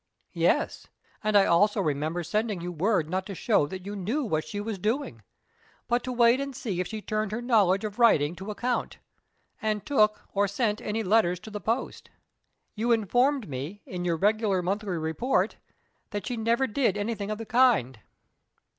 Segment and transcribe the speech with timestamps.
[0.33, 0.87] "Yes;
[1.23, 4.59] and I also remember sending you word not to show that you knew what she
[4.59, 5.21] was doing;
[5.87, 8.97] but to wait and see if she turned her knowledge of writing to account,
[9.61, 12.09] and took or sent any letters to the post.
[12.73, 15.57] You informed me, in your regular monthly report,
[16.09, 17.99] that she nearer did anything of the kind."